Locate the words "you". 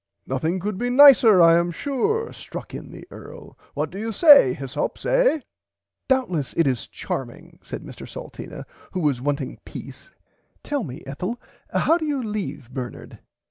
3.99-4.11, 12.07-12.23